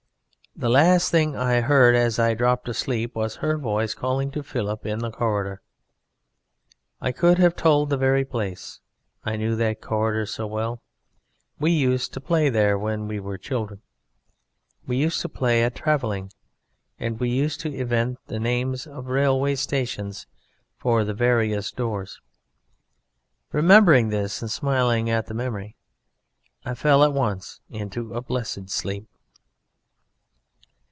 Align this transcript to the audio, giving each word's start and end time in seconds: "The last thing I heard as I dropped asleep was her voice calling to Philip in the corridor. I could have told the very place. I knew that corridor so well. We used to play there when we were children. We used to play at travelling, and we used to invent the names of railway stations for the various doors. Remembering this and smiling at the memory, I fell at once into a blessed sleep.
"The 0.53 0.67
last 0.69 1.09
thing 1.09 1.33
I 1.35 1.61
heard 1.61 1.95
as 1.95 2.19
I 2.19 2.33
dropped 2.33 2.67
asleep 2.67 3.15
was 3.15 3.37
her 3.37 3.57
voice 3.57 3.93
calling 3.93 4.31
to 4.31 4.43
Philip 4.43 4.85
in 4.85 4.99
the 4.99 5.09
corridor. 5.09 5.61
I 6.99 7.13
could 7.13 7.37
have 7.37 7.55
told 7.55 7.89
the 7.89 7.95
very 7.97 8.25
place. 8.25 8.81
I 9.23 9.37
knew 9.37 9.55
that 9.55 9.79
corridor 9.81 10.25
so 10.25 10.45
well. 10.45 10.81
We 11.57 11.71
used 11.71 12.13
to 12.13 12.19
play 12.19 12.49
there 12.49 12.77
when 12.77 13.07
we 13.07 13.17
were 13.17 13.37
children. 13.37 13.81
We 14.85 14.97
used 14.97 15.21
to 15.21 15.29
play 15.29 15.63
at 15.63 15.73
travelling, 15.73 16.31
and 16.99 17.17
we 17.17 17.29
used 17.29 17.61
to 17.61 17.73
invent 17.73 18.19
the 18.27 18.37
names 18.39 18.85
of 18.85 19.07
railway 19.07 19.55
stations 19.55 20.27
for 20.77 21.05
the 21.05 21.13
various 21.13 21.71
doors. 21.71 22.19
Remembering 23.53 24.09
this 24.09 24.41
and 24.41 24.51
smiling 24.51 25.09
at 25.09 25.27
the 25.27 25.33
memory, 25.33 25.77
I 26.65 26.73
fell 26.75 27.05
at 27.05 27.13
once 27.13 27.61
into 27.69 28.13
a 28.13 28.21
blessed 28.21 28.69
sleep. 28.69 29.07